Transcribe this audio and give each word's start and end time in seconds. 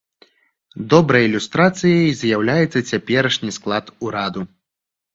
Добрай 0.93 1.23
ілюстрацыяй 1.29 2.09
з'яўляецца 2.23 2.85
цяперашні 2.91 3.51
склад 3.61 3.85
ураду. 4.09 4.41